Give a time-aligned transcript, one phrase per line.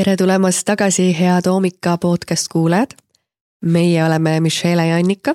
[0.00, 2.90] tere tulemast tagasi, head Oomika podcast kuulajad.
[3.64, 5.34] meie oleme Michelle ja Annika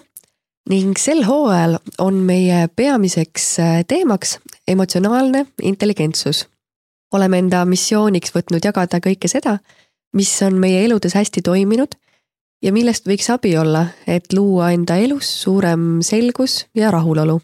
[0.70, 6.48] ning sel hooajal on meie peamiseks äh, teemaks emotsionaalne intelligentsus.
[7.14, 9.60] oleme enda missiooniks võtnud jagada kõike seda,
[10.14, 11.94] mis on meie eludes hästi toiminud
[12.62, 17.42] ja millest võiks abi olla, et luua enda elus suurem selgus ja rahulolu.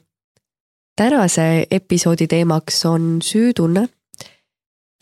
[0.97, 3.89] tänase episoodi teemaks on süütunne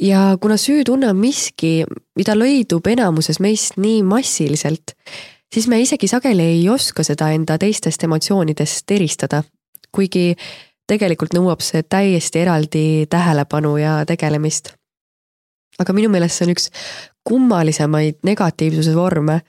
[0.02, 1.84] ja kuna süütunne on miski,
[2.16, 4.95] mida leidub enamuses meist nii massiliselt,
[5.53, 9.44] siis me isegi sageli ei oska seda enda teistest emotsioonidest eristada.
[9.91, 10.35] kuigi
[10.88, 14.73] tegelikult nõuab see täiesti eraldi tähelepanu ja tegelemist.
[15.80, 16.70] aga minu meelest see on üks
[17.23, 19.41] kummalisemaid negatiivsuse vorme,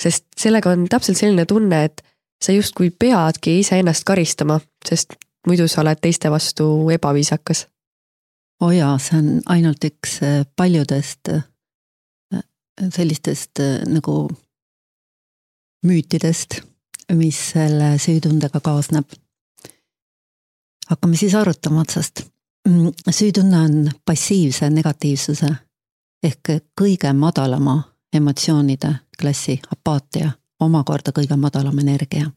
[0.00, 2.02] sest sellega on täpselt selline tunne, et
[2.44, 7.66] sa justkui peadki iseennast karistama, sest muidu sa oled teiste vastu ebaviisakas
[8.60, 11.44] oo oh jaa, see on ainult üks äh, paljudest äh,
[12.94, 14.28] sellistest äh, nagu
[15.86, 16.60] müütidest,
[17.14, 19.06] mis selle süütundega kaasneb.
[20.90, 22.24] hakkame siis arutama otsast.
[22.68, 25.48] Mm, süütunne on passiivse negatiivsuse
[26.22, 32.30] ehk kõige madalama emotsioonide klassi apaatia, omakorda kõige madalam energia.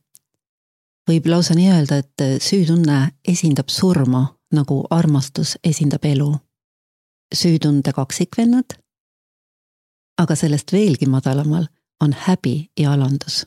[1.10, 6.36] võib lausa nii öelda, et süütunne esindab surma nagu armastus esindab elu.
[7.36, 8.66] süütunde kaksikvennad.
[10.18, 11.66] aga sellest veelgi madalamal
[12.02, 13.46] on häbi ja alandus.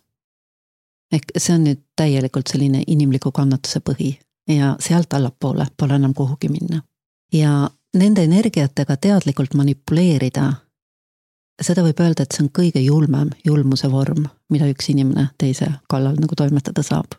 [1.13, 6.49] ehk see on nüüd täielikult selline inimliku kannatuse põhi ja sealt allapoole pole enam kuhugi
[6.49, 6.83] minna.
[7.33, 10.53] ja nende energiatega teadlikult manipuleerida,
[11.63, 16.19] seda võib öelda, et see on kõige julmem julmuse vorm, mida üks inimene teise kallal
[16.19, 17.15] nagu toimetada saab.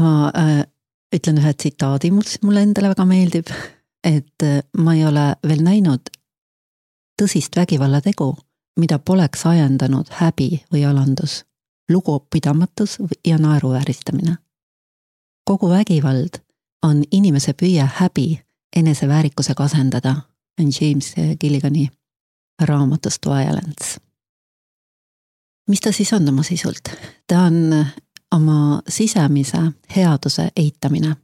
[0.00, 0.64] ma äh,
[1.16, 3.50] ütlen ühe tsitaadi, mis mulle endale väga meeldib,
[4.04, 6.10] et äh, ma ei ole veel näinud
[7.20, 8.32] tõsist vägivallategu,
[8.80, 11.44] mida poleks ajendanud häbi või alandus,
[11.90, 14.36] lugupidamatus ja naeruvääristamine.
[15.44, 16.38] kogu vägivald
[16.82, 18.40] on inimese püüe häbi
[18.76, 20.14] eneseväärikusega asendada,
[20.60, 21.90] on James Gilligani
[22.62, 23.98] raamatust Violence.
[25.68, 26.88] mis ta siis on oma sisult?
[27.26, 27.86] ta on
[28.34, 29.58] oma sisemise
[29.96, 31.16] headuse eitamine,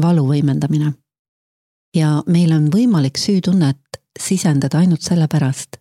[0.00, 0.92] valu võimendamine.
[1.96, 3.80] ja meil on võimalik süütunnet
[4.20, 5.76] sisendada ainult sellepärast,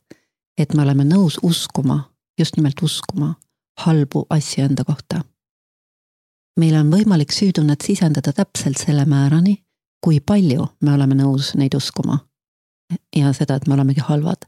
[0.57, 3.35] et me oleme nõus uskuma, just nimelt uskuma
[3.77, 5.21] halbu asju enda kohta.
[6.59, 9.63] meil on võimalik süütunnet sisendada täpselt selle määrani,
[10.03, 12.19] kui palju me oleme nõus neid uskuma.
[13.15, 14.45] ja seda, et me olemegi halvad.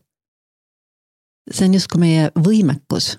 [1.51, 3.17] see on justkui meie võimekus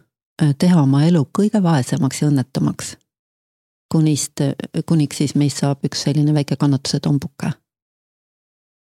[0.58, 2.96] teha oma elu kõige vaesemaks ja õnnetumaks.
[3.90, 4.40] kunist,
[4.86, 7.52] kuniks siis meist saab üks selline väike kannatuse tombuke.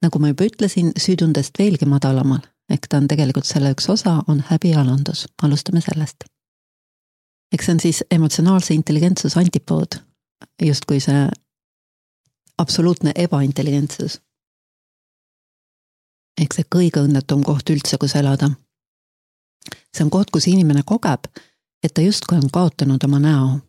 [0.01, 4.43] nagu ma juba ütlesin, süütundest veelgi madalamal, ehk ta on tegelikult selle üks osa, on
[4.49, 6.23] häbialandus, alustame sellest.
[7.51, 9.99] eks see on siis emotsionaalse intelligentsuse antipood,
[10.61, 11.27] justkui see
[12.57, 14.21] absoluutne ebaintelligentsus.
[16.41, 18.51] ehk see kõige õnnetum koht üldse, kus elada
[19.97, 21.27] see on koht, kus inimene kogeb,
[21.83, 23.59] et ta justkui on kaotanud oma näo.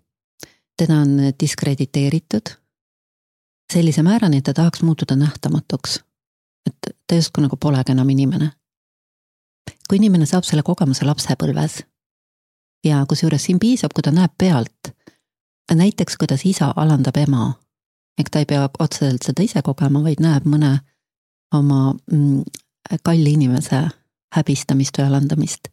[0.76, 1.08] teda on
[1.40, 2.54] diskrediteeritud
[3.72, 6.04] sellise määrani, et ta tahaks muutuda nähtamatuks.
[6.66, 8.50] et ta justkui nagu polegi enam inimene.
[9.88, 11.82] kui inimene saab selle kogemuse lapsepõlves
[12.84, 14.92] ja kusjuures siin piisab, kui ta näeb pealt,
[15.74, 17.52] näiteks kuidas isa alandab ema,
[18.20, 20.78] ehk ta ei pea otseselt seda ise kogema, vaid näeb mõne
[21.54, 22.42] oma mm,
[23.02, 23.88] kalli inimese
[24.34, 25.68] häbistamist või alandamist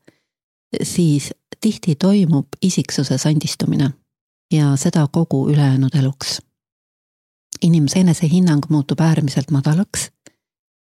[0.84, 1.34] siis
[1.66, 3.90] tihti toimub isiksuse sandistumine
[4.54, 6.42] ja seda kogu ülejäänud eluks.
[7.62, 10.12] inimese enesehinnang muutub äärmiselt madalaks.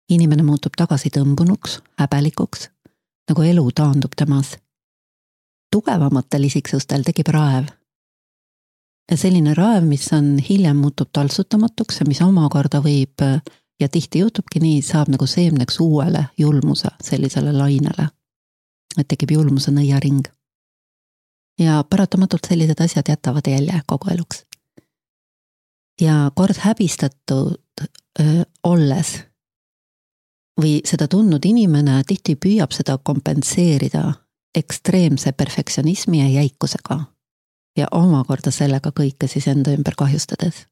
[0.09, 2.69] inimene muutub tagasitõmbunuks, häbelikuks,
[3.29, 4.59] nagu elu taandub temas.
[5.73, 7.65] tugevamatel isiksustel tekib raev.
[9.11, 13.25] ja selline raev, mis on hiljem muutub taltsutamatuks ja mis omakorda võib
[13.81, 18.09] ja tihti juhtubki nii, saab nagu seemneks uuele julmuse sellisele lainele
[19.01, 20.36] et tekib julmuse nõiaring.
[21.59, 24.45] Ja paratamatult sellised asjad jätavad jälje kogu eluks.
[26.01, 27.61] ja kord häbistatud
[28.21, 29.23] öö, olles
[30.61, 34.13] või seda tundnud inimene tihti püüab seda kompenseerida
[34.55, 37.01] ekstreemse perfektsionismi ja jäikusega
[37.77, 40.67] ja omakorda sellega kõike siis enda ümber kahjustades.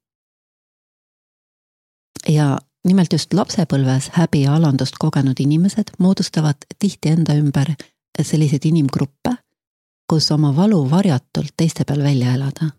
[2.29, 7.75] ja nimelt just lapsepõlves häbi ja alandust kogenud inimesed moodustavad tihti enda ümber
[8.23, 9.37] selliseid inimgruppe,
[10.11, 12.71] kus oma valu varjatult teiste peal välja elada.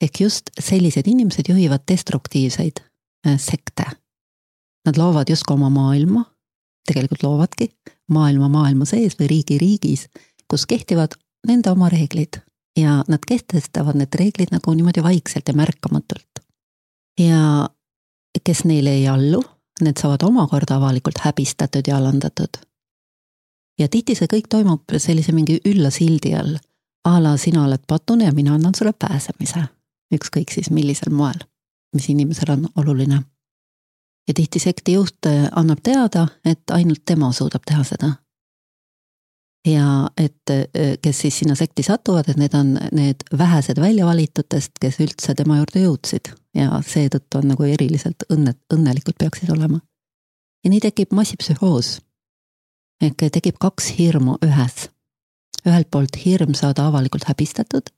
[0.00, 2.80] ehk just sellised inimesed juhivad destruktiivseid
[3.26, 3.84] äh, sekte.
[4.86, 6.24] Nad loovad justkui oma maailma,
[6.86, 7.70] tegelikult loovadki,
[8.08, 10.08] maailma maailma sees või riigi riigis,
[10.50, 11.16] kus kehtivad
[11.46, 12.40] nende oma reeglid
[12.76, 16.42] ja nad kehtestavad need reeglid nagu niimoodi vaikselt ja märkamatult.
[17.20, 17.68] ja
[18.44, 19.42] kes neile ei allu,
[19.80, 22.58] need saavad omakorda avalikult häbistatud ja alandatud.
[23.78, 26.58] Ja tihti see kõik toimub sellise mingi ülla sildi all.
[27.04, 29.64] a la sina oled patune ja mina annan sulle pääsemise.
[30.14, 31.38] ükskõik siis millisel moel,
[31.94, 33.22] mis inimesele on oluline.
[34.28, 38.14] ja tihti sekti juht annab teada, et ainult tema suudab teha seda
[39.66, 40.52] ja et
[41.02, 45.84] kes siis sinna sekti satuvad, et need on need vähesed väljavalitutest, kes üldse tema juurde
[45.86, 49.80] jõudsid ja seetõttu on nagu eriliselt õnne, õnnelikud peaksid olema.
[50.64, 51.98] ja nii tekib massipsühhoos.
[53.00, 54.90] Ehk tekib kaks hirmu ühes.
[55.66, 57.88] ühelt poolt hirm saada avalikult häbistatud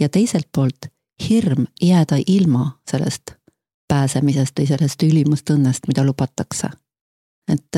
[0.00, 0.86] ja teiselt poolt
[1.28, 3.34] hirm jääda ilma sellest
[3.88, 6.70] pääsemisest või sellest ülimast õnnest, mida lubatakse.
[7.48, 7.76] et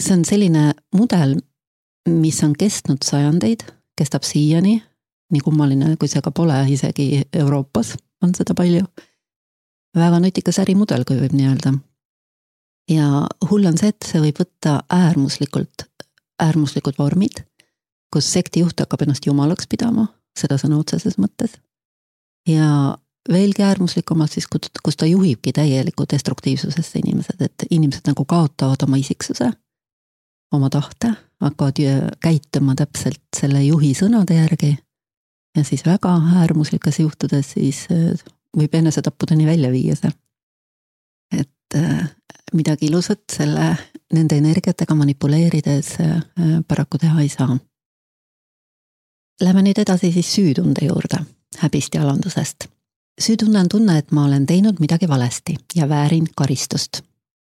[0.00, 1.36] see on selline mudel,
[2.08, 3.66] mis on kestnud sajandeid,
[3.96, 4.80] kestab siiani,
[5.30, 8.86] nii kummaline, kui see ka pole, isegi Euroopas on seda palju.
[9.96, 11.74] väga nutikas ärimudel, kui võib nii öelda.
[12.90, 15.86] Ja hull on see, et see võib võtta äärmuslikult,
[16.42, 17.44] äärmuslikud vormid,
[18.12, 20.08] kus sekti juht hakkab ennast jumalaks pidama,
[20.38, 21.58] seda sõna otseses mõttes.
[22.48, 22.98] ja
[23.30, 24.46] veelgi äärmuslikumalt siis,
[24.82, 29.50] kus ta juhibki täielikku destruktiivsusesse inimesed, et inimesed nagu kaotavad oma isiksuse,
[30.52, 31.80] oma tahte hakkavad
[32.22, 34.76] käituma täpselt selle juhi sõnade järgi.
[35.56, 38.18] ja siis väga äärmuslikes juhtudes siis äh,
[38.56, 40.10] võib enesetappudeni välja viia see.
[41.38, 42.10] et äh,
[42.52, 43.76] midagi ilusat selle,
[44.12, 46.22] nende energiatega manipuleerides äh,
[46.68, 47.58] paraku teha ei saa.
[49.40, 51.24] Lähme nüüd edasi siis süütunde juurde,
[51.58, 52.68] häbist ja alandusest.
[53.20, 57.02] süütunne on tunne, et ma olen teinud midagi valesti ja väärin karistust.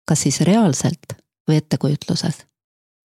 [0.09, 1.13] kas siis reaalselt
[1.49, 2.43] või ettekujutluses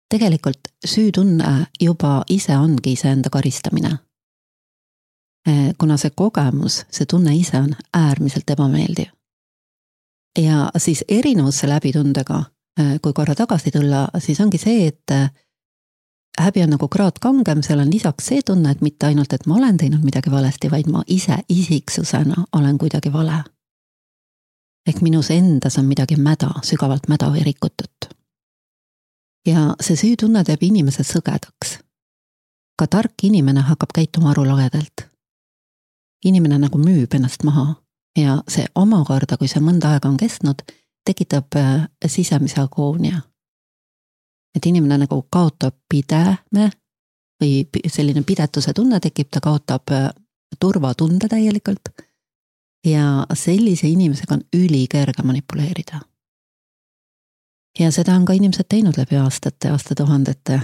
[0.09, 3.99] tegelikult süütunne juba ise ongi iseenda karistamine.
[5.49, 9.13] Eh, kuna see kogemus, see tunne ise on äärmiselt ebameeldiv.
[10.37, 12.43] Ja siis erinevus selle häbitundega,
[12.81, 15.31] eh, kui korra tagasi tulla, siis ongi see, et eh,
[16.41, 19.57] häbi on nagu kraad kangem, seal on lisaks see tunne, et mitte ainult, et ma
[19.57, 23.45] olen teinud midagi valesti, vaid ma ise isiksusena olen kuidagi vale.
[24.87, 28.15] ehk minus endas on midagi mäda, sügavalt mäda või rikutut
[29.47, 31.79] ja see süütunne teeb inimese sõgedaks.
[32.77, 35.07] ka tark inimene hakkab käituma arulagedalt.
[36.25, 37.75] inimene nagu müüb ennast maha
[38.17, 40.63] ja see omakorda, kui see mõnda aega on kestnud,
[41.05, 43.21] tekitab äh, sisemise agoonia.
[44.57, 46.71] et inimene nagu kaotab pideme
[47.43, 50.11] või selline pidetuse tunne tekib, ta kaotab äh,
[50.61, 51.89] turvatunde täielikult.
[52.87, 56.01] ja sellise inimesega on ülikerge manipuleerida
[57.79, 60.61] ja seda on ka inimesed teinud läbi aastate, aastatuhandete.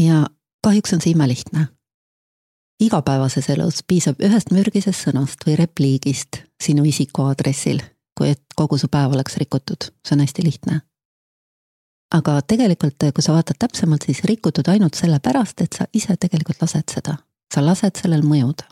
[0.00, 0.26] ja
[0.64, 1.66] kahjuks on see imelihtne.
[2.80, 7.80] Igapäevases elus piisab ühest mürgisest sõnast või repliigist sinu isiku aadressil,
[8.18, 10.80] kui et kogu su päev oleks rikutud, see on hästi lihtne.
[12.14, 16.92] aga tegelikult, kui sa vaatad täpsemalt, siis rikutud ainult sellepärast, et sa ise tegelikult lased
[16.92, 17.16] seda,
[17.54, 18.68] sa lased sellel mõjuda.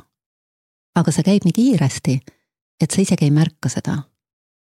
[0.94, 2.20] aga see käib nii kiiresti,
[2.80, 4.02] et sa isegi ei märka seda,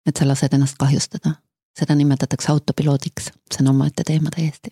[0.05, 1.35] et sa lased ennast kahjustada
[1.79, 4.71] seda nimetatakse autopiloodiks, see on omaette teema täiesti.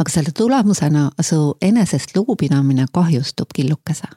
[0.00, 4.08] Aga selle tulemusena su enesest lugupidamine kahjustub killukese.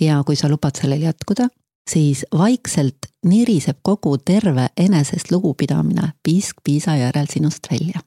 [0.00, 1.48] ja kui sa lubad sellel jätkuda,
[1.90, 8.00] siis vaikselt niriseb kogu terve enesest lugupidamine piisk piisa järel sinust välja.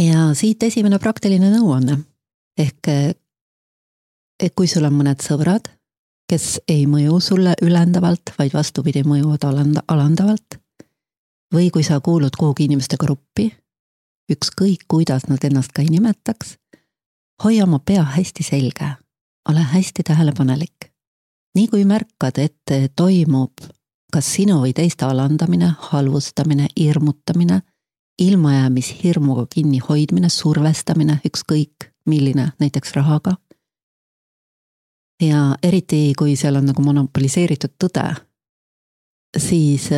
[0.00, 1.98] ja siit esimene praktiline nõuanne
[2.58, 2.88] ehk
[4.40, 5.68] et kui sul on mõned sõbrad,
[6.30, 10.58] kes ei mõju sulle ülendavalt, vaid vastupidi, mõjuvad alanda, alandavalt
[11.54, 13.52] või kui sa kuulud kuhugi inimeste gruppi,
[14.30, 16.56] ükskõik kuidas nad ennast ka ei nimetaks,
[17.44, 18.90] hoia oma pea hästi selge,
[19.48, 20.90] ole hästi tähelepanelik.
[21.54, 23.52] nii kui märkad, et toimub
[24.14, 27.60] kas sinu või teiste alandamine, halvustamine, hirmutamine,
[28.22, 33.36] ilmajäämishirmuga kinnihoidmine, survestamine, ükskõik milline, näiteks rahaga.
[35.22, 38.06] ja eriti, kui seal on nagu monopoliseeritud tõde,
[39.38, 39.88] siis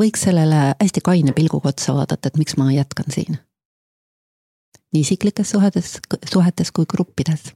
[0.00, 3.38] võiks sellele hästi kaine pilguga otsa vaadata, et miks ma jätkan siin.
[4.92, 5.98] nii isiklikes suhetes,
[6.32, 7.52] suhetes kui gruppides.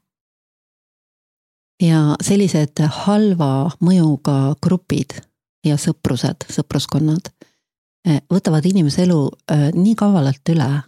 [1.83, 5.21] ja sellised halva mõjuga grupid
[5.65, 7.31] ja sõprused, sõpruskonnad
[8.07, 10.83] eh, võtavad inimese elu eh, nii kavalalt üle,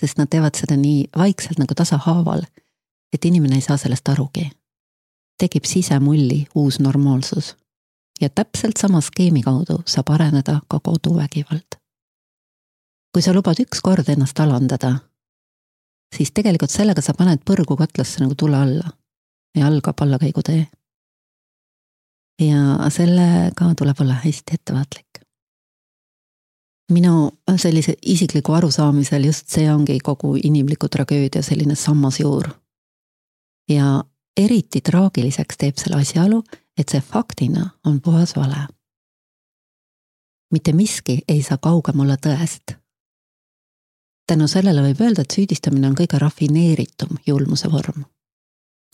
[0.00, 2.44] sest nad teevad seda nii vaikselt nagu tasahaaval,
[3.12, 4.50] et inimene ei saa sellest arugi.
[5.38, 7.54] tekib sisemulli uus normaalsus
[8.20, 11.78] ja täpselt sama skeemi kaudu saab areneda ka koduvägivald.
[13.12, 14.92] kui sa lubad ükskord ennast alandada,
[16.16, 18.90] siis tegelikult sellega sa paned põrgu katlasse nagu tule alla
[19.56, 20.66] ja algab allakäigutee.
[22.40, 25.06] ja sellega tuleb olla hästi ettevaatlik.
[26.92, 32.48] minu sellise isikliku arusaamisel just see ongi kogu inimliku tragöödia selline sammasjuur.
[33.70, 34.04] ja
[34.38, 36.42] eriti traagiliseks teeb selle asjaolu,
[36.78, 38.66] et see faktina on puhas vale.
[40.52, 42.76] mitte miski ei saa kaugem olla tõest.
[44.26, 48.04] tänu sellele võib öelda, et süüdistamine on kõige rafineeritum julmuse vorm.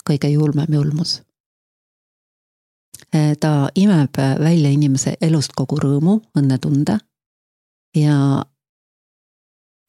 [0.09, 1.21] kõige julmem julmus.
[3.39, 6.97] ta imeb välja inimese elust kogu rõõmu, õnnetunde
[7.95, 8.45] ja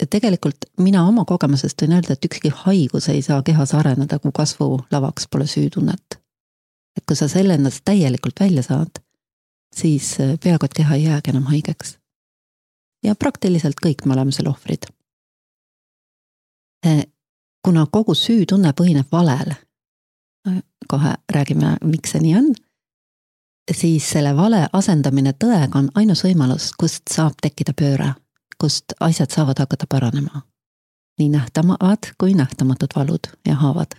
[0.05, 5.29] tegelikult mina oma kogemusest võin öelda, et ükski haigus ei saa kehas areneda, kui kasvulavaks
[5.31, 6.21] pole süütunnet.
[6.97, 9.01] et kui sa selle endast täielikult välja saad,
[9.75, 11.99] siis äh, peaaegu et keha ei jäägi enam haigeks.
[13.05, 14.89] ja praktiliselt kõik me oleme selle ohvrid.
[16.87, 17.03] Äh,
[17.65, 19.57] kuna kogu süütunne põhineb valel,
[20.49, 22.53] äh, kohe räägime, miks see nii on,
[23.73, 28.15] siis selle vale asendamine tõega on ainus võimalus, kust saab tekkida pööre
[28.59, 30.43] kust asjad saavad hakata paranema.
[31.19, 33.91] nii nähtavad kui nähtamatud valud ja haavad.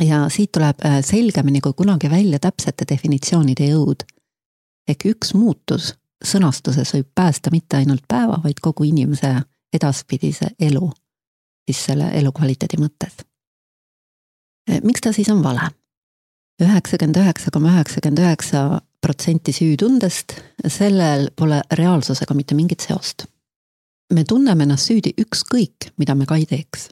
[0.00, 4.04] ja siit tuleb äh, selgemini kui kunagi välja täpsete definitsioonide jõud.
[4.88, 9.34] ehk üks muutus sõnastuses võib päästa mitte ainult päeva, vaid kogu inimese
[9.72, 10.90] edaspidise elu,
[11.66, 13.16] siis selle elukvaliteedi mõttes.
[14.70, 15.70] Äh, miks ta siis on vale?
[16.62, 23.26] üheksakümmend üheksa koma üheksakümmend üheksa protsenti süütundest, sellel pole reaalsusega mitte mingit seost.
[24.12, 26.88] me tunneme ennast süüdi ükskõik, mida me ka ei teeks.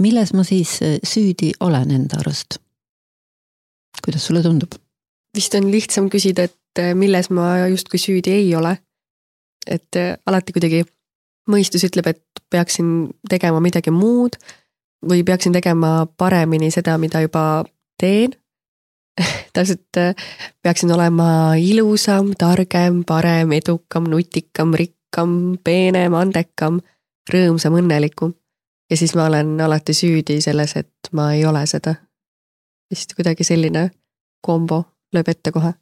[0.00, 2.58] milles ma siis äh, süüdi olen enda arust?
[4.04, 4.74] kuidas sulle tundub?
[5.36, 8.78] vist on lihtsam küsida, et äh, milles ma justkui süüdi ei ole.
[9.66, 10.84] et äh, alati kuidagi
[11.50, 14.40] mõistus ütleb, et peaksin tegema midagi muud
[15.04, 17.64] või peaksin tegema paremini seda, mida juba
[18.00, 18.34] teen
[19.52, 20.14] täpselt äh,
[20.62, 26.80] peaksin olema ilusam, targem, parem, edukam, nutikam, rikkam, peenem, andekam,
[27.30, 28.34] rõõmsam, õnnelikum.
[28.90, 31.94] ja siis ma olen alati süüdi selles, et ma ei ole seda.
[32.90, 33.90] vist kuidagi selline
[34.42, 35.74] kombo lööb ette kohe.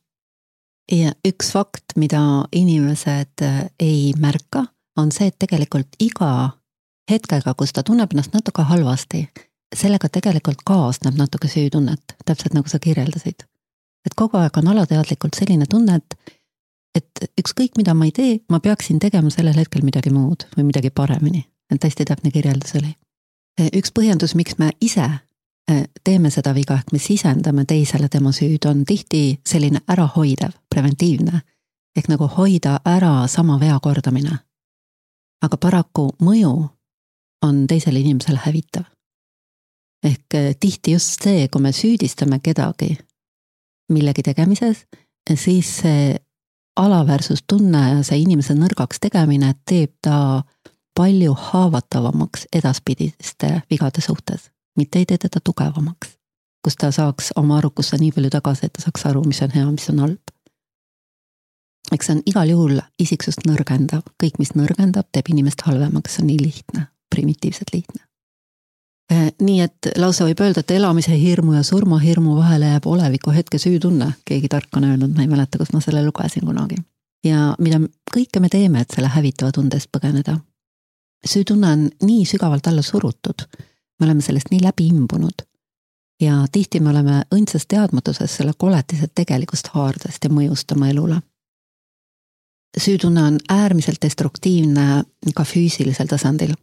[0.93, 6.51] ja üks fakt, mida inimesed äh, ei märka, on see, et tegelikult iga
[7.11, 9.27] hetkega, kus ta tunneb ennast natuke halvasti,
[9.77, 13.49] sellega tegelikult kaasneb natuke süütunnet, täpselt nagu sa kirjeldasid.
[14.07, 16.17] et kogu aeg on alateadlikult selline tunne, et,
[16.95, 20.91] et ükskõik, mida ma ei tee, ma peaksin tegema sellel hetkel midagi muud või midagi
[20.91, 21.45] paremini.
[21.75, 22.95] et hästi täpne kirjeldus oli.
[23.77, 25.07] üks põhjendus, miks me ise
[25.71, 31.43] eh, teeme seda viga, ehk me sisendame teisele tema süüd, on tihti selline ärahoidev, preventiivne.
[31.97, 34.39] ehk nagu hoida ära sama vea kordamine.
[35.43, 36.69] aga paraku mõju
[37.43, 38.85] on teisele inimesele hävitav
[40.03, 42.97] ehk eh, tihti just see, kui me süüdistame kedagi
[43.93, 44.87] millegi tegemises,
[45.35, 46.17] siis see
[46.77, 50.43] alaväärsustunne ja see inimese nõrgaks tegemine teeb ta
[50.97, 56.17] palju haavatavamaks edaspidiste vigade suhtes, mitte ei tee teda tugevamaks.
[56.63, 59.65] kus ta saaks oma arukusse nii palju tagasi, et ta saaks aru, mis on hea,
[59.71, 60.31] mis on halb.
[61.93, 66.31] eks see on igal juhul isiksust nõrgendav, kõik, mis nõrgendab, teeb inimest halvemaks, see on
[66.31, 68.12] nii lihtne, primitiivselt lihtne
[69.41, 74.13] nii et lausa võib öelda, et elamise hirmu ja surmahirmu vahele jääb oleviku hetke süütunne,
[74.25, 76.77] keegi tark on öelnud, ma ei mäleta, kus ma selle lugesin kunagi.
[77.25, 77.79] ja mida
[78.15, 80.39] kõike me teeme, et selle hävitava tunde eest põgeneda.
[81.27, 83.47] süütunne on nii sügavalt alla surutud,
[84.01, 85.47] me oleme sellest nii läbi imbunud
[86.23, 91.21] ja tihti me oleme õndsas teadmatuses selle koletise tegelikust haardest ja mõjust oma elule.
[92.79, 95.05] süütunne on äärmiselt destruktiivne
[95.35, 96.55] ka füüsilisel tasandil.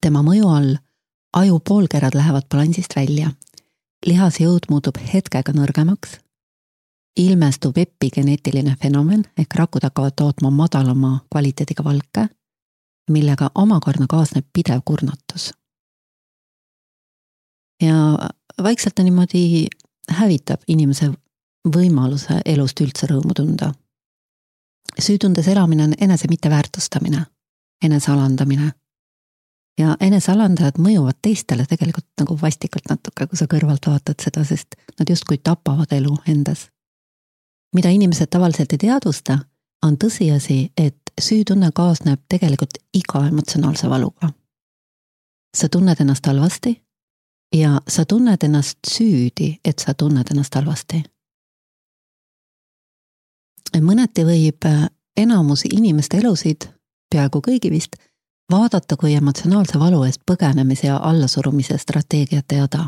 [0.00, 0.76] tema mõju all
[1.32, 3.30] aju poolkerad lähevad balansist välja.
[4.06, 6.18] lihasjõud muutub hetkega nõrgemaks.
[7.16, 12.28] ilmestub epigeneetiline fenomen ehk rakud hakkavad tootma madalama kvaliteediga valke,
[13.10, 15.52] millega omakorda kaasneb pidev kurnatus.
[17.82, 18.18] ja
[18.62, 19.66] vaikselt ta niimoodi
[20.10, 21.12] hävitab inimese
[21.68, 23.72] võimaluse elust üldse rõõmu tunda.
[24.98, 27.26] süütundes elamine on enese mitteväärtustamine,
[27.82, 28.72] enese alandamine
[29.80, 35.08] ja enesealandajad mõjuvad teistele tegelikult nagu vastikalt natuke, kui sa kõrvalt vaatad seda, sest nad
[35.08, 36.68] justkui tapavad elu endas.
[37.74, 39.38] mida inimesed tavaliselt ei teadvusta,
[39.86, 44.32] on tõsiasi, et süütunne kaasneb tegelikult iga emotsionaalse valuga.
[45.56, 46.82] sa tunned ennast halvasti
[47.54, 51.02] ja sa tunned ennast süüdi, et sa tunned ennast halvasti.
[53.80, 56.68] mõneti võib enamus inimeste elusid
[57.10, 57.96] peaaegu kõigi vist,
[58.50, 62.86] vaadata kui emotsionaalse valu eest põgenemise ja allasurumise strateegiate jada.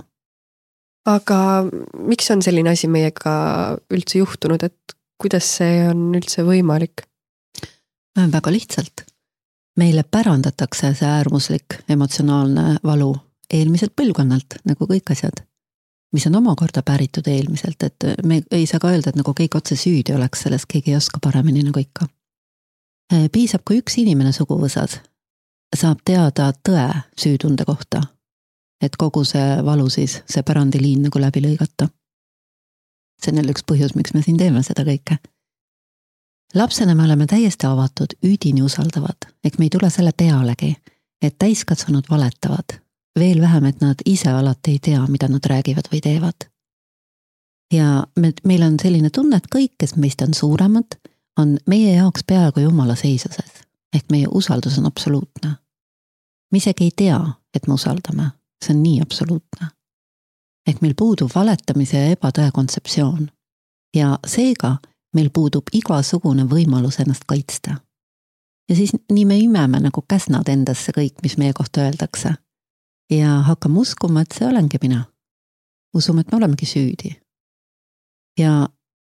[1.07, 1.39] aga
[1.99, 3.33] miks on selline asi meiega
[3.91, 7.07] üldse juhtunud, et kuidas see on üldse võimalik?
[8.17, 9.05] väga lihtsalt.
[9.77, 13.15] meile pärandatakse see äärmuslik emotsionaalne valu
[13.53, 15.45] eelmiselt põlvkonnalt, nagu kõik asjad.
[16.13, 19.77] mis on omakorda päritud eelmiselt, et me ei saa ka öelda, et nagu keegi otse
[19.77, 22.07] süüdi oleks selles, keegi ei oska paremini nagu ikka.
[23.33, 25.01] piisab, kui üks inimene suguvõsas
[25.77, 26.89] saab teada tõe
[27.19, 28.03] süütunde kohta.
[28.83, 31.89] et kogu see valu siis, see pärandiliin nagu läbi lõigata.
[33.23, 35.17] see on jälle üks põhjus, miks me siin teeme seda kõike.
[36.55, 40.77] lapsena me oleme täiesti avatud, üdini usaldavad, ehk me ei tule selle pealegi,
[41.23, 42.81] et täiskasvanud valetavad.
[43.19, 46.49] veel vähem, et nad ise alati ei tea, mida nad räägivad või teevad.
[47.73, 50.99] ja me, meil on selline tunne, et kõik, kes meist on suuremad,
[51.39, 53.63] on meie jaoks peaaegu jumala seisuses
[53.93, 55.62] ehk meie usaldus on absoluutne
[56.53, 57.21] me isegi ei tea,
[57.55, 58.31] et me usaldame,
[58.65, 59.67] see on nii absoluutne.
[60.67, 63.31] ehk meil puudub valetamise ja ebatõe kontseptsioon.
[63.97, 64.77] ja seega
[65.15, 67.77] meil puudub igasugune võimalus ennast kaitsta.
[68.69, 72.35] ja siis nii me imeme nagu käsnad endasse kõik, mis meie kohta öeldakse.
[73.11, 75.05] ja hakkame uskuma, et see olengi mina.
[75.95, 77.17] usume, et me olemegi süüdi.
[78.39, 78.69] ja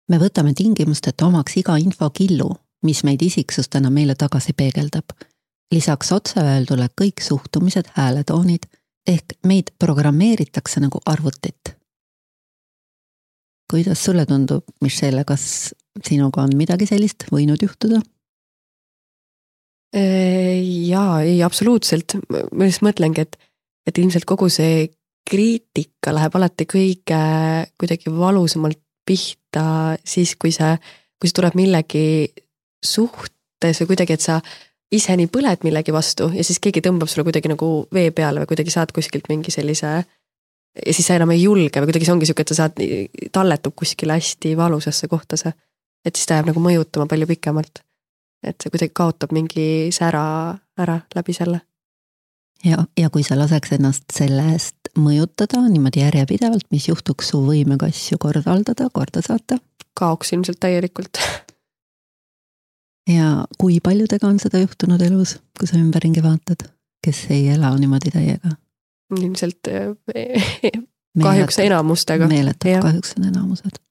[0.09, 5.30] me võtame tingimusteta omaks iga infokillu, mis meid isiksustena meile tagasi peegeldab
[5.71, 8.67] lisaks otseöeldule kõik suhtumised, hääletoonid
[9.07, 11.77] ehk meid programmeeritakse nagu arvutit.
[13.71, 15.73] kuidas sulle tundub, Michelle, kas
[16.03, 18.01] sinuga on midagi sellist võinud juhtuda?
[19.91, 23.35] jaa, ei absoluutselt, ma just mõtlengi, et,
[23.87, 24.85] et ilmselt kogu see
[25.27, 27.19] kriitika läheb alati kõige
[27.79, 30.77] kuidagi valusamalt pihta siis, kui see,
[31.19, 32.05] kui see tuleb millegi
[32.83, 34.39] suhtes või kuidagi, et sa
[34.91, 38.51] ise nii põled millegi vastu ja siis keegi tõmbab sulle kuidagi nagu vee peale või
[38.51, 39.93] kuidagi saad kuskilt mingi sellise.
[40.85, 42.81] ja siis sa enam ei julge või kuidagi see ongi sihuke, et sa saad,
[43.31, 45.53] talletub kuskile hästi valusasse kohta see.
[46.05, 47.83] et siis ta jääb nagu mõjutama palju pikemalt.
[48.43, 51.61] et see kuidagi kaotab mingi sära ära läbi selle.
[52.65, 57.87] ja, ja kui sa laseks ennast selle eest mõjutada niimoodi järjepidevalt, mis juhtuks su võimega
[57.87, 59.61] asju korraldada, korda saata?
[59.95, 61.19] kaoks ilmselt täielikult
[63.09, 66.67] ja kui paljudega on seda juhtunud elus, kui sa ümberringi vaatad,
[67.05, 68.55] kes ei ela niimoodi täiega?
[69.19, 70.71] ilmselt eh,
[71.23, 72.27] kahjuks enamustega.
[72.27, 73.81] meeletud kahjuks on enamused.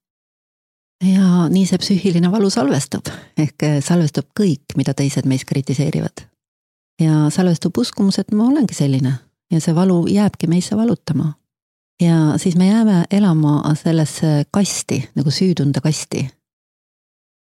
[1.05, 6.25] ja nii see psüühiline valu salvestub, ehk eh, salvestub kõik, mida teised meist kritiseerivad.
[7.01, 9.19] ja salvestub uskumus, et ma olengi selline
[9.51, 11.35] ja see valu jääbki meisse valutama.
[12.01, 16.31] ja siis me jääme elama sellesse kasti nagu süütunde kasti.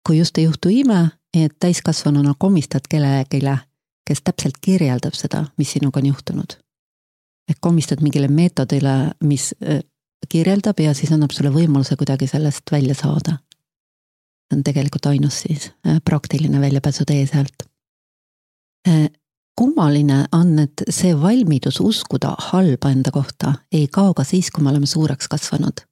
[0.08, 3.42] kui just ei juhtu ime et täiskasvanuna komistad kellelegi,
[4.08, 6.58] kes täpselt kirjeldab seda, mis sinuga on juhtunud.
[7.50, 9.80] ehk komistad mingile meetodile, mis äh,
[10.30, 13.38] kirjeldab ja siis annab sulle võimaluse kuidagi sellest välja saada.
[14.50, 17.64] see on tegelikult ainus siis äh, praktiline väljapääsutee sealt.
[18.88, 19.10] Äh,
[19.56, 24.70] kummaline on, et see valmidus uskuda halba enda kohta ei kao ka siis, kui me
[24.70, 25.86] oleme suureks kasvanud.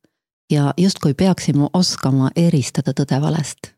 [0.51, 3.76] ja justkui peaksime oskama eristada tõde valest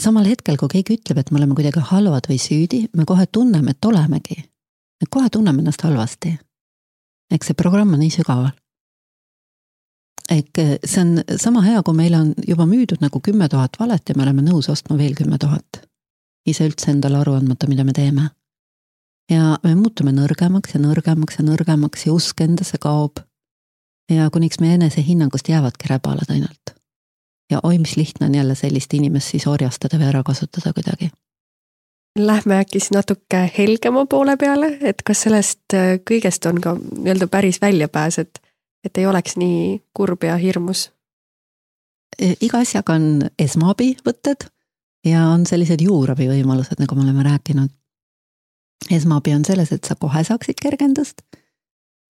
[0.00, 3.74] samal hetkel, kui keegi ütleb, et me oleme kuidagi halvad või süüdi, me kohe tunneme,
[3.74, 4.38] et olemegi.
[5.02, 6.38] me kohe tunneme ennast halvasti.
[7.30, 8.52] eks see programm on nii sügaval.
[10.30, 14.08] ehk eh, see on sama hea, kui meile on juba müüdud nagu kümme tuhat valet
[14.08, 15.86] ja me oleme nõus ostma veel kümme tuhat.
[16.46, 18.30] ise üldse endale aru andmata, mida me teeme.
[19.30, 23.20] ja me muutume nõrgemaks ja nõrgemaks ja nõrgemaks ja usk endasse kaob.
[24.10, 26.81] ja kuniks meie enesehinnangust jäävadki räbalad ainult
[27.52, 31.10] ja oi, mis lihtne on jälle sellist inimest siis orjastada või ära kasutada kuidagi.
[32.18, 37.28] Lähme äkki siis natuke helgema poole peale, et kas sellest äh, kõigest on ka nii-öelda
[37.32, 38.40] päris väljapääs, et,
[38.84, 40.90] et ei oleks nii kurb ja hirmus?
[42.18, 44.48] E, iga asjaga on esmaabivõtted
[45.08, 47.72] ja on sellised juurabi võimalused, nagu me oleme rääkinud.
[48.90, 51.24] esmaabi on selles, et sa kohe saaksid kergendust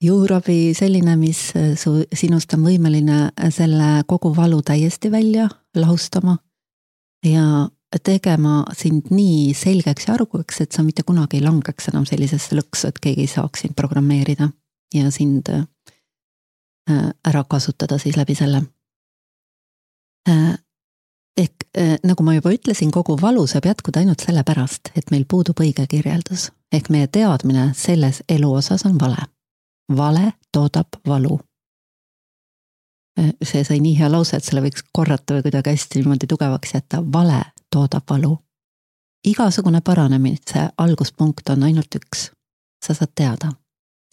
[0.03, 6.37] juurabi selline, mis äh, su, sinust on võimeline äh, selle kogu valu täiesti välja lahustama
[7.27, 7.69] ja
[8.03, 12.89] tegema sind nii selgeks ja arukaks, et sa mitte kunagi ei langeks enam sellisesse lõksu,
[12.89, 14.49] et keegi saaks sind programmeerida
[14.95, 15.67] ja sind äh,
[17.29, 18.65] ära kasutada siis läbi selle.
[21.37, 21.65] ehk
[22.05, 26.51] nagu ma juba ütlesin, kogu valu saab jätkuda ainult sellepärast, et meil puudub õige kirjeldus
[26.73, 29.32] ehk meie teadmine selles elu osas on vale
[29.97, 31.41] vale toodab valu.
[33.45, 37.03] see sai nii hea lause, et selle võiks korrata või kuidagi hästi niimoodi tugevaks jätta,
[37.13, 38.39] vale toodab valu.
[39.25, 42.31] igasugune paranemise alguspunkt on ainult üks.
[42.85, 43.53] sa saad teada,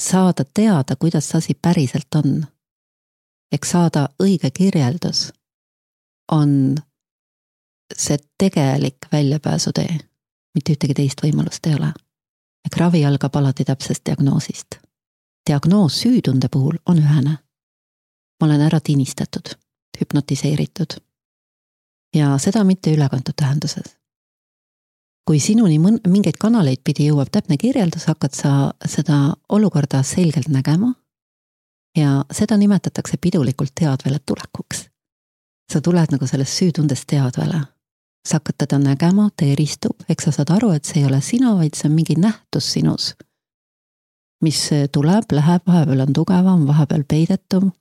[0.02, 2.46] saada teada, kuidas see asi päriselt on.
[3.52, 5.32] eks saada õige kirjeldus
[6.32, 6.76] on
[7.98, 9.98] see tegelik väljapääsutee,
[10.56, 11.94] mitte ühtegi teist võimalust ei ole.
[12.66, 14.80] ehk ravi algab alati täpsest diagnoosist.
[15.50, 17.38] Diagnoos süütunde puhul on ühene.
[18.42, 19.56] ma olen ära tinistatud,
[20.02, 21.00] hüpnotiseeritud.
[22.16, 23.98] ja seda mitte ülekantud tähenduses.
[25.28, 30.94] kui sinuni mõn-, mingeid kanaleid pidi jõuab täpne kirjeldus, hakkad sa seda olukorda selgelt nägema
[31.98, 34.90] ja seda nimetatakse pidulikult teadvele tulekuks
[35.74, 37.62] sa tuled nagu sellest süütundest teadvale.
[38.28, 41.54] sa hakkad teda nägema, ta eristub, eks sa saad aru, et see ei ole sina,
[41.56, 43.16] vaid see on mingi nähtus sinus.
[44.42, 47.72] Mis tuleb, läheb, vahepeal on tugevam, vahepeal peidetum.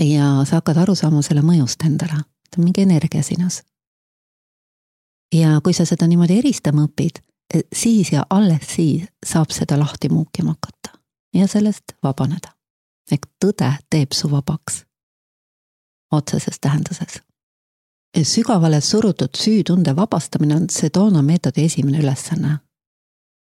[0.00, 3.62] ja sa hakkad aru saama selle mõjust endale, ta on mingi energia sinus.
[5.34, 7.22] ja kui sa seda niimoodi eristama õpid,
[7.74, 10.98] siis ja alles siis saab seda lahti muukima hakata
[11.34, 12.54] ja sellest vabaneda.
[13.12, 14.84] ehk tõde teeb su vabaks
[16.12, 17.22] otseses tähenduses.
[18.22, 22.58] sügavale surutud süütunde vabastamine on Sedona meetodi esimene ülesanne.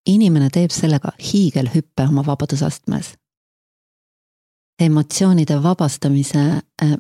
[0.06, 3.14] Inimene teeb sellega hiigelhüppe oma vabadusastmes.
[4.80, 6.92] emotsioonide vabastamise äh,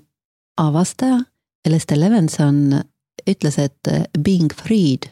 [0.56, 1.20] avastaja
[1.68, 2.80] Lester Levenson
[3.30, 5.10] ütles, et äh, being freed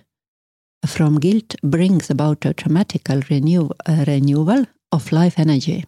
[0.86, 5.82] from guilt brings about a dramatical renew, uh, renewal of life energy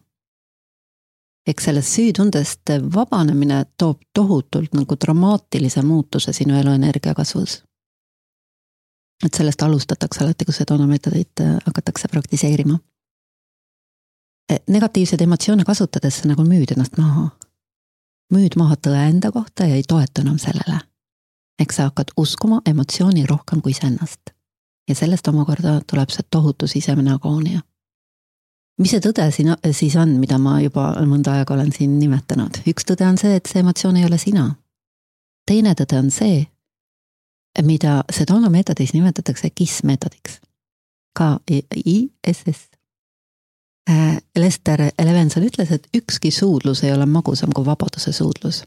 [1.47, 7.63] eks sellest süütundest vabanemine toob tohutult nagu dramaatilise muutuse sinu eluenergia kasvus.
[9.25, 12.79] Et sellest alustatakse alati, kui seda meetodit äh, hakatakse praktiseerima.
[14.53, 17.31] E, negatiivseid emotsioone kasutades sa nagu müüd ennast maha.
[18.35, 20.81] müüd maha tõe enda kohta ja ei toetu enam sellele.
[21.59, 24.21] eks sa hakkad uskuma emotsiooni rohkem kui iseennast.
[24.89, 27.61] ja sellest omakorda tuleb see tohutu sisemine agoonia
[28.81, 32.63] mis see tõde siin siis on, mida ma juba mõnda aega olen siin nimetanud?
[32.71, 34.55] üks tõde on see, et see emotsioon ei ole sina.
[35.47, 36.47] teine tõde on see,
[37.63, 40.41] mida Sedona meetodis nimetatakse KISS meetodiks.
[41.19, 42.69] K-I-S-S.
[43.91, 48.65] Äh, Lester Levenson ütles, et ükski suudlus ei ole magusam kui vabaduse suudlus.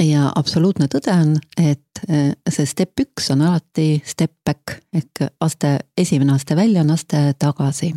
[0.00, 5.78] ja absoluutne tõde on, et äh, see step üks on alati step back ehk aste,
[5.98, 7.92] esimene aste välja on aste tagasi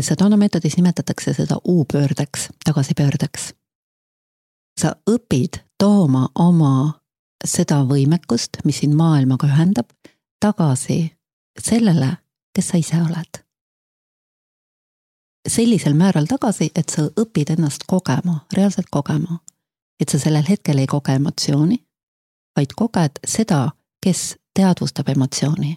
[0.00, 3.54] Sedona meetodis nimetatakse seda U-pöördeks, tagasipöördeks.
[4.80, 6.99] sa õpid tooma oma
[7.44, 9.88] seda võimekust, mis sind maailmaga ühendab,
[10.40, 11.10] tagasi
[11.60, 12.16] sellele,
[12.54, 13.44] kes sa ise oled.
[15.48, 19.40] sellisel määral tagasi, et sa õpid ennast kogema, reaalselt kogema.
[20.00, 21.76] et sa sellel hetkel ei koge emotsiooni,
[22.56, 25.76] vaid koged seda, kes teadvustab emotsiooni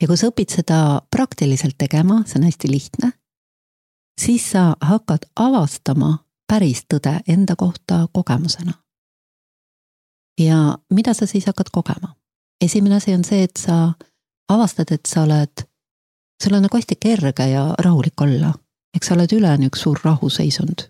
[0.00, 0.78] ja kui sa õpid seda
[1.10, 3.12] praktiliselt tegema, see on hästi lihtne,
[4.20, 8.72] siis sa hakkad avastama päris tõde enda kohta kogemusena.
[10.40, 12.14] Ja mida sa siis hakkad kogema?
[12.60, 13.92] esimene asi on see, et sa
[14.48, 15.64] avastad, et sa oled,
[16.42, 18.54] sul on nagu hästi kerge ja rahulik olla,
[18.96, 20.88] eks sa oled üleni üks suur rahuseisund.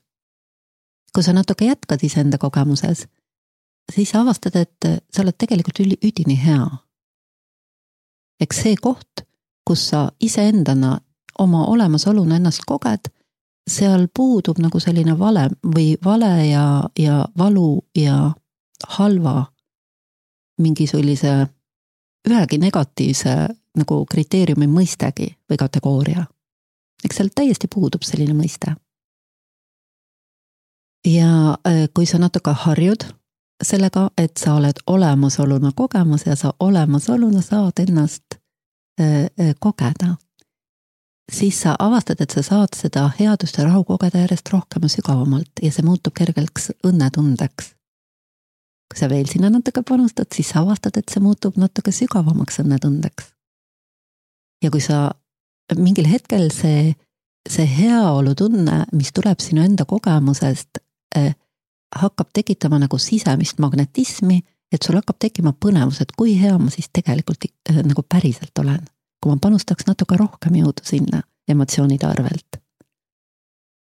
[1.14, 3.06] kui sa natuke jätkad iseenda kogemuses,
[3.92, 6.66] siis sa avastad, et sa oled tegelikult üdini hea
[8.40, 9.24] eks see koht,
[9.66, 10.96] kus sa iseendana
[11.42, 13.11] oma olemasoluna ennast koged,
[13.66, 16.66] seal puudub nagu selline vale või vale ja,
[16.98, 18.30] ja valu ja
[18.99, 19.47] halva
[20.59, 21.47] mingi sellise
[22.29, 23.37] ühegi negatiivse
[23.77, 26.27] nagu kriteeriumi mõistegi või kategooria.
[27.05, 28.77] eks seal täiesti puudub selline mõiste.
[31.07, 33.05] ja äh, kui sa natuke harjud
[33.65, 38.25] sellega, et sa oled olemasoluna kogemas ja sa olemasoluna saad ennast
[39.01, 40.17] äh, äh, kogeda,
[41.33, 45.62] siis sa avastad, et sa saad seda headust ja rahu kogeda järjest rohkem ja sügavamalt
[45.62, 47.76] ja see muutub kergeks õnnetundeks.
[48.87, 53.33] Kui sa veel sinna natuke panustad, siis sa avastad, et see muutub natuke sügavamaks õnnetundeks.
[54.62, 55.11] ja kui sa
[55.75, 56.94] mingil hetkel see,
[57.49, 60.81] see heaolutunne, mis tuleb sinu enda kogemusest
[61.16, 61.35] eh,,
[61.96, 64.40] hakkab tekitama nagu sisemist magnetismi,
[64.72, 68.85] et sul hakkab tekkima põnevus, et kui hea ma siis tegelikult äh, nagu päriselt olen.
[69.22, 72.59] kui ma panustaks natuke rohkem jõudu sinna emotsioonide arvelt.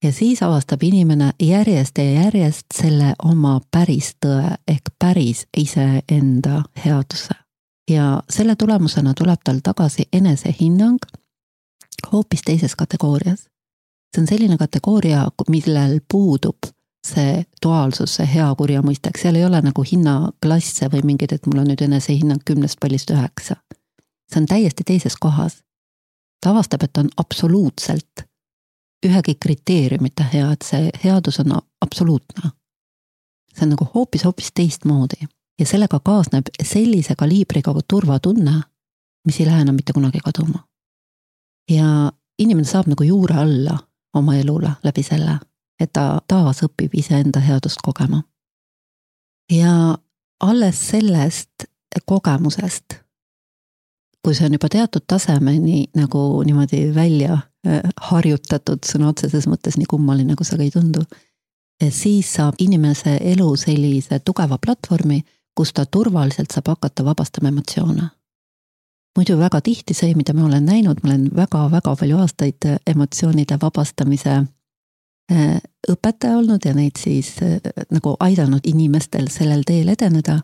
[0.05, 7.33] Ja siis avastab inimene järjest ja järjest selle oma päris tõe ehk päris iseenda headuse.
[7.89, 10.97] ja selle tulemusena tuleb tal tagasi enesehinnang
[12.11, 13.39] hoopis teises kategoorias.
[14.15, 16.57] see on selline kategooria, millel puudub
[17.05, 21.63] see duaalsus, see hea-kurja mõiste, eks seal ei ole nagu hinnaklasse või mingeid, et mul
[21.63, 23.55] on nüüd enesehinnang kümnest pallist üheksa.
[24.31, 25.63] see on täiesti teises kohas.
[26.41, 28.29] ta avastab, et on absoluutselt
[29.05, 32.51] ühegi kriteeriumita hea, et see headus on absoluutne.
[33.55, 35.27] see on nagu hoopis-hoopis teistmoodi
[35.59, 38.61] ja sellega kaasneb sellise kaliibriga turvatunne,
[39.25, 40.67] mis ei lähe enam mitte kunagi kaduma.
[41.71, 43.77] ja inimene saab nagu juure alla
[44.13, 45.39] oma elule läbi selle,
[45.79, 48.23] et ta taas õpib iseenda headust kogema.
[49.51, 49.97] ja
[50.39, 51.65] alles sellest
[52.05, 53.04] kogemusest,
[54.25, 59.85] kui see on juba teatud tasemeni nagu niimoodi välja äh, harjutatud sõna otseses mõttes, nii
[59.89, 61.05] kummaline kui see ka ei tundu,
[61.91, 65.21] siis saab inimese elu sellise tugeva platvormi,
[65.55, 68.09] kus ta turvaliselt saab hakata vabastama emotsioone.
[69.15, 74.33] Muidu väga tihti see, mida ma olen näinud, ma olen väga-väga palju aastaid emotsioonide vabastamise
[75.31, 75.61] äh,
[75.91, 77.59] õpetaja olnud ja neid siis äh,
[77.95, 80.41] nagu aidanud inimestel sellel teel edeneda,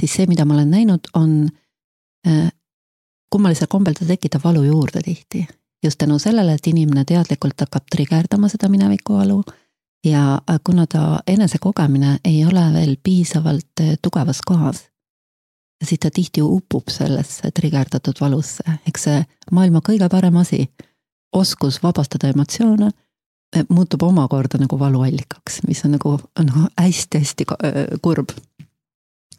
[0.00, 1.34] siis see, mida ma olen näinud, on
[2.26, 2.48] äh,
[3.34, 5.46] kummalisel kombel ta tekitab valu juurde tihti.
[5.84, 9.42] just tänu sellele, et inimene teadlikult hakkab trigerdama seda minevikuvalu
[10.06, 14.84] ja kuna ta enesekogemine ei ole veel piisavalt tugevas kohas
[15.84, 20.64] siis ta tihti upub sellesse trigerdatud valusse, eks see maailma kõige parem asi,
[21.34, 22.90] oskus vabastada emotsioone,
[23.56, 27.48] eh, muutub omakorda nagu valuallikaks, mis on nagu, nagu hästi-hästi
[28.02, 28.32] kurb.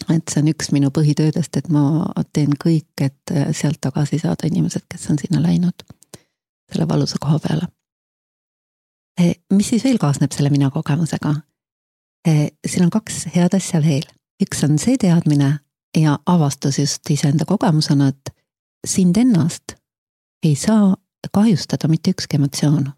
[0.10, 4.48] Et see on üks minu põhitöödest, et ma teen kõik, et eh, sealt tagasi saada
[4.48, 5.86] inimesed, kes on sinna läinud,
[6.72, 7.68] selle valusa koha peale.
[9.54, 11.36] mis siis veel kaasneb selle mina kogemusega?
[12.68, 14.04] siin on kaks head asja veel,
[14.42, 15.60] üks on see teadmine,
[15.98, 18.34] ja avastas just iseenda kogemusena, et
[18.88, 19.76] sind ennast
[20.44, 20.96] ei saa
[21.34, 22.92] kahjustada mitte ükski emotsioon.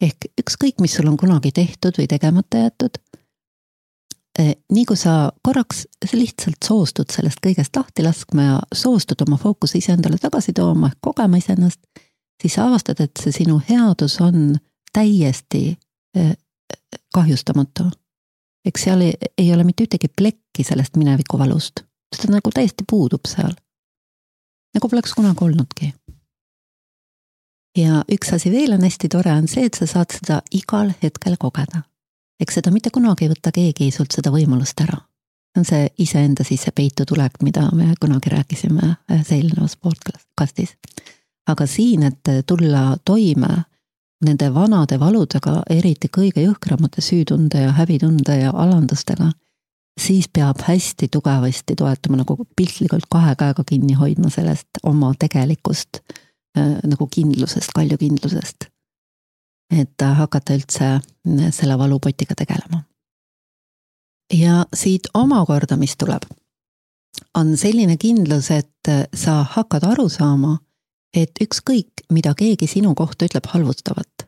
[0.00, 2.98] ehk ükskõik, mis sul on kunagi tehtud või tegemata jäetud.
[4.40, 9.78] Eh, nii kui sa korraks lihtsalt soostud sellest kõigest lahti laskma ja soostud oma fookuse
[9.78, 11.80] iseendale tagasi tooma ehk kogema iseennast,
[12.40, 14.54] siis sa avastad, et see sinu headus on
[14.96, 15.76] täiesti
[16.16, 16.32] eh,
[17.14, 17.90] kahjustamatu.
[18.64, 23.26] eks seal ei, ei ole mitte ühtegi plekki sellest minevikuvalust sest ta nagu täiesti puudub
[23.28, 23.54] seal.
[24.74, 25.92] nagu poleks kunagi olnudki.
[27.78, 31.36] ja üks asi veel on hästi tore, on see, et sa saad seda igal hetkel
[31.38, 31.84] kogeda.
[32.40, 34.98] Eks seda mitte kunagi ei võta keegi sult seda võimalust ära.
[35.54, 40.76] see on see iseenda sisse peitu tulek, mida me kunagi rääkisime ühes eelnevas podcast'is.
[41.46, 43.64] aga siin, et tulla toime
[44.24, 49.32] nende vanade valudega, eriti kõige jõhkramate süütunde ja häbitunde ja alandustega
[50.00, 56.00] siis peab hästi tugevasti toetama nagu piltlikult kahe käega kinni hoidma sellest oma tegelikust
[56.58, 58.70] äh, nagu kindlusest, kaljukindlusest.
[59.70, 62.82] Et hakata üldse äh, selle valupotiga tegelema.
[64.32, 66.22] ja siit omakorda, mis tuleb,
[67.34, 70.58] on selline kindlus, et sa hakkad aru saama,
[71.14, 74.26] et ükskõik, mida keegi sinu kohta ütleb halvustavat,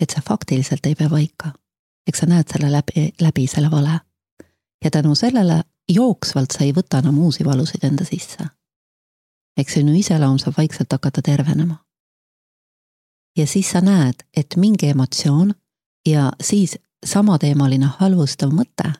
[0.00, 1.52] et see faktiliselt ei pea paika.
[2.08, 4.00] eks sa näed selle läbi, läbi selle vale
[4.84, 8.46] ja tänu sellele jooksvalt sa ei võta enam uusi valusid enda sisse.
[9.56, 11.84] eks sinu iseloom saab vaikselt hakata tervenema.
[13.40, 15.54] Ja siis sa näed, et mingi emotsioon
[16.08, 18.92] ja siis samateemaline halvustav mõte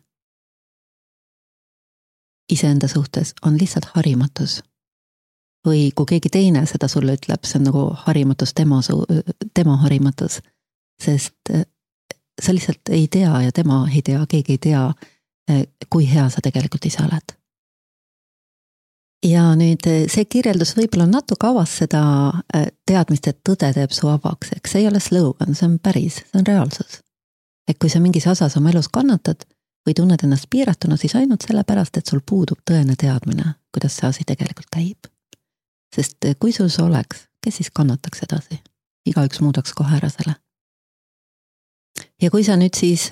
[2.52, 4.62] iseenda suhtes on lihtsalt harimatus.
[5.66, 9.04] või kui keegi teine seda sulle ütleb, see on nagu harimatus tema su-,
[9.54, 10.40] tema harimatus.
[11.02, 11.52] sest
[12.42, 14.92] sa lihtsalt ei tea ja tema ei tea, keegi ei tea
[15.50, 17.34] Eh, kui hea sa tegelikult ise oled.
[19.24, 22.02] Ja nüüd eh, see kirjeldus võib-olla natuke avas seda
[22.54, 26.20] eh, teadmist, et tõde teeb su vabaks, eks see ei ole slogan, see on päris,
[26.24, 27.00] see on reaalsus.
[27.68, 29.44] et kui sa mingis osas oma elus kannatad
[29.86, 34.24] või tunned ennast piiratuna, siis ainult sellepärast, et sul puudub tõene teadmine, kuidas see asi
[34.26, 35.10] tegelikult käib.
[35.94, 38.62] sest kui sul see oleks, kes siis kannataks edasi?
[39.06, 40.34] igaüks muudaks kohe ära selle.
[42.22, 43.10] ja kui sa nüüd siis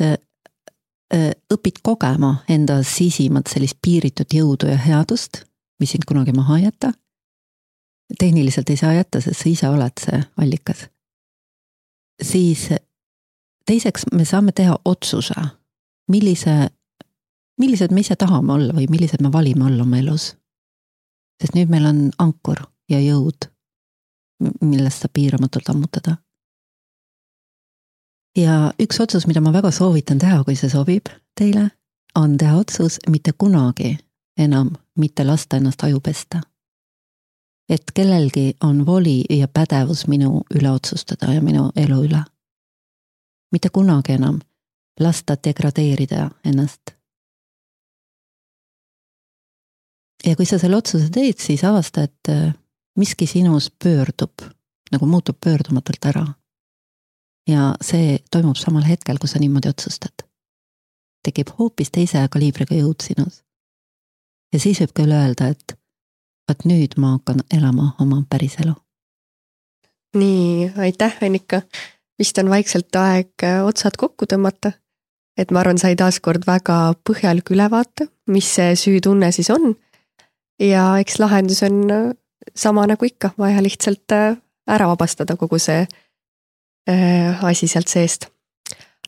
[1.08, 5.48] õpid kogema enda sisimat sellist piiritut jõudu ja headust,
[5.80, 6.92] mis sind kunagi maha ei jäta.
[8.18, 10.88] tehniliselt ei saa jätta, sest sa ise oled see allikas.
[12.22, 12.68] siis
[13.66, 15.34] teiseks me saame teha otsuse,
[16.08, 16.70] millise,
[17.60, 20.36] millised me ise tahame olla või millised me valime olla oma elus.
[21.42, 23.50] sest nüüd meil on ankur ja jõud,
[24.60, 26.16] millest saab piiramatult ammutada
[28.36, 31.70] ja üks otsus, mida ma väga soovitan teha, kui see sobib teile,
[32.18, 33.96] on teha otsus mitte kunagi
[34.38, 36.40] enam mitte lasta ennast aju pesta.
[37.68, 42.22] et kellelgi on voli ja pädevus minu üle otsustada ja minu elu üle.
[43.52, 44.40] mitte kunagi enam
[45.00, 46.80] lasta degradeerida ennast.
[50.26, 52.56] ja kui sa selle otsuse teed, siis avasta, et
[52.98, 54.42] miski sinus pöördub,
[54.92, 56.26] nagu muutub pöördumatult ära.
[57.48, 60.24] ja see toimub samal hetkel, kui sa niimoodi otsustad.
[61.22, 63.42] tekib hoopis teise kaliibriga jõud sinus.
[64.52, 65.78] Ja siis võib küll öelda, et
[66.48, 68.74] vot nüüd ma hakkan elama oma päris elu.
[70.16, 71.62] nii, aitäh, Annika.
[72.18, 74.72] vist on vaikselt aeg äh, otsad kokku tõmmata.
[75.36, 79.76] et ma arvan, sai taaskord väga põhjaliku ülevaate, mis see süütunne siis on.
[80.60, 82.10] ja eks lahendus on äh,
[82.54, 84.36] sama nagu ikka, vaja lihtsalt äh,
[84.68, 85.86] ära vabastada kogu see
[87.42, 88.30] asi sealt seest.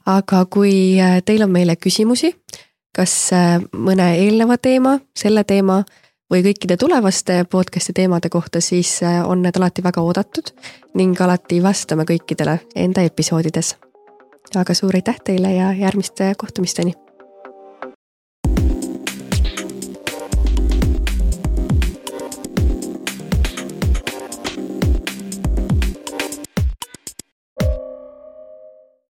[0.07, 2.35] aga kui teil on meile küsimusi,
[3.01, 3.15] kas
[3.73, 5.79] mõne eelneva teema, selle teema
[6.31, 10.53] või kõikide tulevaste podcast'i teemade kohta, siis äh, on need alati väga oodatud
[11.01, 13.77] ning alati vastame kõikidele enda episoodides.
[14.57, 16.95] aga suur aitäh teile ja järgmiste kohtumisteni